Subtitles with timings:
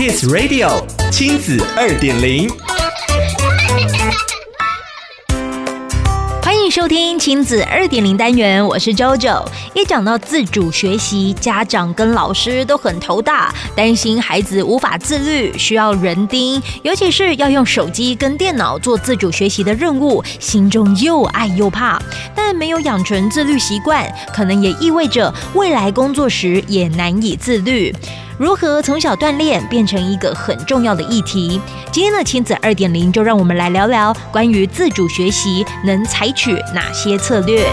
[0.00, 2.48] Kiss Radio 亲子二点零，
[6.42, 9.44] 欢迎收听亲子二点零单元，我是 JoJo。
[9.74, 22.00] 一讲到自主学习，家长跟老师都很头大，担心孩子无法自律，需要人盯，尤其是要用手机跟电脑做自主学习的任务，心中又爱又怕。
[22.34, 27.94] 但没有养成自律习惯，可能也意味着未来工作时也难以自律。
[28.40, 31.60] 如何从小锻炼变成一个很重要的议题。
[31.92, 37.66] 今天的亲子二点零，就让我们来聊聊关于自主学习能采取哪些策略。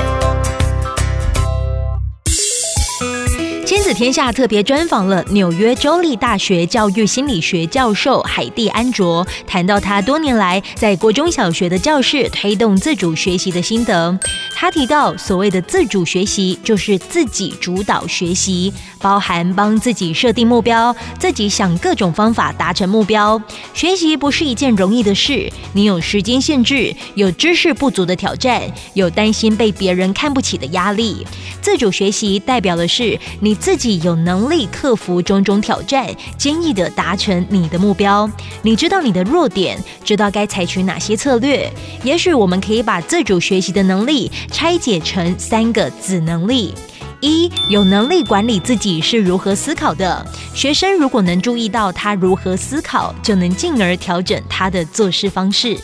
[3.88, 14.20] 子天下特别专访了纽约州立大学教育心理学教授海蒂安卓，谈到他多年来在国中小学的教室推动自主学习的心得。
[14.54, 23.42] 他提到，所谓的自主学习就是自己主导学习，包含帮自己设定目标，自己想各种方法达成目标。
[23.74, 28.62] 学习不是一件容易的事，你有时间限制，有知识不足的挑战，
[28.96, 31.26] 有担心被别人看不起的压力。
[31.62, 33.56] 自主学习代表的是你。
[33.56, 38.30] 自己有能力克服种种挑战，坚毅地达成你的目标。
[38.64, 41.72] 你知道你的弱点，知道该采取哪些策略。
[42.04, 46.74] 也许我们可以把自主学习的能力拆解成三个子能力：
[47.22, 50.26] 一、有能力管理自己是如何思考的。
[50.54, 55.78] 学生如果能注意到他如何思考，就能进而调整他的做事方式。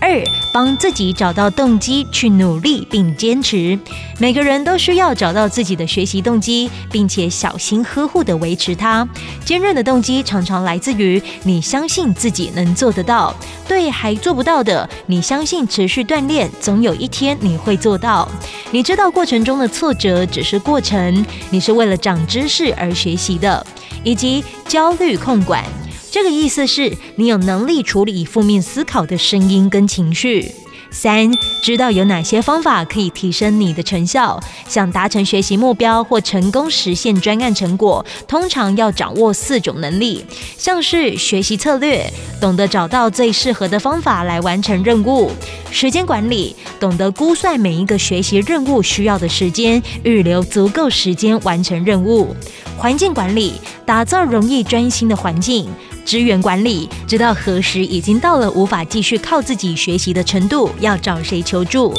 [0.00, 3.78] 二、帮自己找到动机去努力并坚持。
[4.18, 9.08] 每个人都需要找到自己的学习动机，并且小心呵护地维持它。
[9.44, 13.34] 坚韧的动机常常来自于你相信自己能做得到。
[13.68, 18.28] 对还做不到的，你相信持续锻炼，总有一天你会做到。
[18.70, 23.64] 你知道过程中的挫折只是过程，你是为了长知识而学习的。
[24.04, 25.64] 以及焦虑控管。
[26.12, 30.52] 这个意思是你有能力处理负面思考的声音跟情绪。
[30.90, 31.32] 三，
[31.62, 34.38] 知道有哪些方法可以提升你的成效。
[34.68, 40.22] 想达成学习目标或成功实现专案成果，通常要掌握四种能力，
[40.58, 45.30] 像是学习策略，懂得找到最适合的方法来完成任务；
[45.70, 52.36] 时间管理，懂得估算每一个学习任务需要的时间，预留足够时间完成任务；
[52.76, 53.54] 环境管理，
[53.86, 55.66] 打造容易专心的环境。
[56.04, 61.94] 资源管理，知道何时已经到了无法继续靠自己学习的程度，要找谁求助。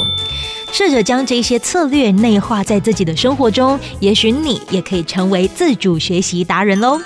[0.72, 7.00] 试着将这些策略内化在自己的生活中，也许你也可以成为自主学习达人喽。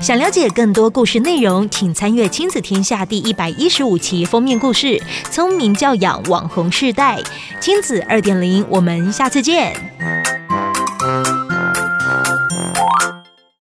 [0.00, 4.86] 想了解更多故事内容，请参阅《亲子天下》第一百一十五期封面故事
[5.30, 7.16] 《聪明教养网红世代》。
[7.58, 9.74] 亲子二点零，我们下次见。